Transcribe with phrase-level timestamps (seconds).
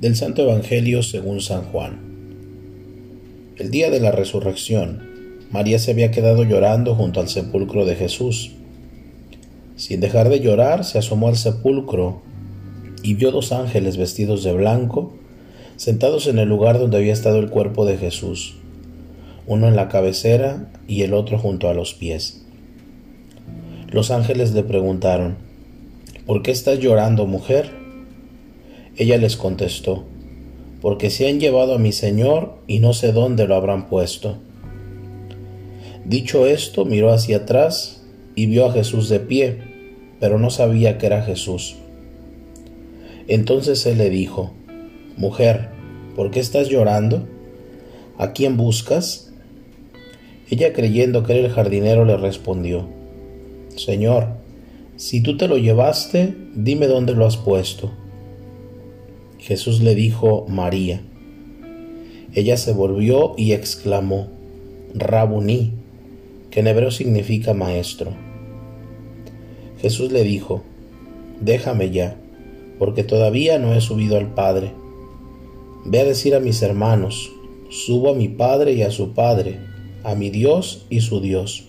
[0.00, 2.00] Del Santo Evangelio según San Juan.
[3.58, 5.02] El día de la resurrección,
[5.50, 8.52] María se había quedado llorando junto al sepulcro de Jesús.
[9.76, 12.22] Sin dejar de llorar, se asomó al sepulcro
[13.02, 15.12] y vio dos ángeles vestidos de blanco,
[15.76, 18.54] sentados en el lugar donde había estado el cuerpo de Jesús,
[19.46, 22.40] uno en la cabecera y el otro junto a los pies.
[23.90, 25.36] Los ángeles le preguntaron,
[26.24, 27.79] ¿Por qué estás llorando, mujer?
[28.96, 30.04] Ella les contestó,
[30.80, 34.38] porque se han llevado a mi Señor y no sé dónde lo habrán puesto.
[36.04, 38.02] Dicho esto, miró hacia atrás
[38.34, 39.58] y vio a Jesús de pie,
[40.18, 41.76] pero no sabía que era Jesús.
[43.28, 44.52] Entonces él le dijo,
[45.16, 45.68] Mujer,
[46.16, 47.28] ¿por qué estás llorando?
[48.18, 49.32] ¿A quién buscas?
[50.50, 52.88] Ella creyendo que era el jardinero le respondió,
[53.76, 54.28] Señor,
[54.96, 57.92] si tú te lo llevaste, dime dónde lo has puesto.
[59.40, 61.00] Jesús le dijo, María.
[62.34, 64.28] Ella se volvió y exclamó,
[64.94, 65.72] Rabuní,
[66.50, 68.12] que en hebreo significa maestro.
[69.80, 70.62] Jesús le dijo,
[71.40, 72.16] Déjame ya,
[72.78, 74.72] porque todavía no he subido al Padre.
[75.86, 77.32] Ve a decir a mis hermanos,
[77.70, 79.58] subo a mi Padre y a su Padre,
[80.04, 81.64] a mi Dios y su Dios.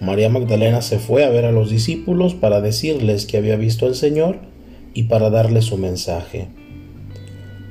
[0.00, 3.94] María Magdalena se fue a ver a los discípulos para decirles que había visto al
[3.94, 4.51] Señor
[4.94, 6.48] y para darle su mensaje.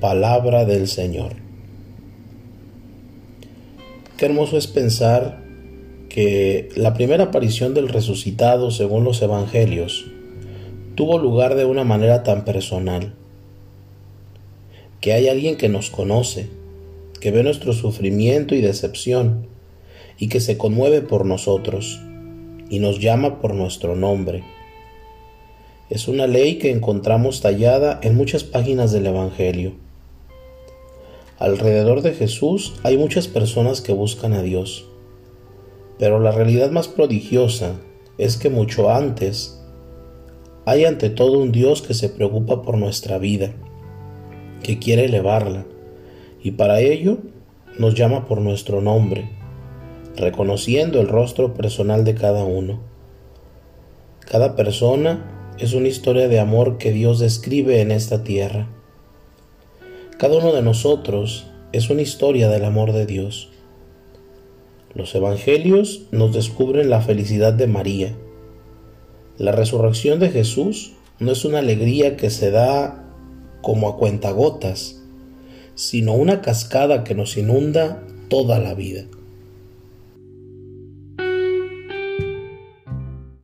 [0.00, 1.34] Palabra del Señor.
[4.16, 5.42] Qué hermoso es pensar
[6.08, 10.06] que la primera aparición del resucitado, según los evangelios,
[10.94, 13.14] tuvo lugar de una manera tan personal.
[15.00, 16.48] Que hay alguien que nos conoce,
[17.20, 19.46] que ve nuestro sufrimiento y decepción,
[20.18, 22.00] y que se conmueve por nosotros,
[22.70, 24.44] y nos llama por nuestro nombre
[25.92, 29.74] es una ley que encontramos tallada en muchas páginas del Evangelio.
[31.38, 34.86] Alrededor de Jesús hay muchas personas que buscan a Dios,
[35.98, 37.74] pero la realidad más prodigiosa
[38.16, 39.62] es que mucho antes
[40.64, 43.52] hay ante todo un Dios que se preocupa por nuestra vida,
[44.62, 45.66] que quiere elevarla,
[46.42, 47.18] y para ello
[47.78, 49.28] nos llama por nuestro nombre,
[50.16, 52.80] reconociendo el rostro personal de cada uno.
[54.20, 58.68] Cada persona es una historia de amor que Dios describe en esta tierra.
[60.18, 63.50] Cada uno de nosotros es una historia del amor de Dios.
[64.94, 68.16] Los evangelios nos descubren la felicidad de María.
[69.38, 73.08] La resurrección de Jesús no es una alegría que se da
[73.62, 75.00] como a cuentagotas,
[75.74, 79.04] sino una cascada que nos inunda toda la vida.